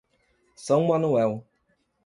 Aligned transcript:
São 0.57 0.87
Manuel 0.87 1.45